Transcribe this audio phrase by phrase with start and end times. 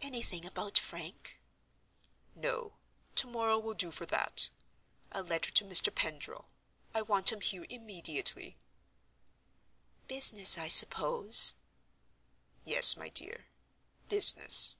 [0.00, 1.38] "Anything about Frank?"
[2.34, 2.78] "No:
[3.16, 4.48] to morrow will do for that.
[5.12, 5.94] A letter to Mr.
[5.94, 6.48] Pendril.
[6.94, 8.56] I want him here immediately."
[10.06, 11.52] "Business, I suppose?"
[12.64, 14.78] "Yes, my dear—business."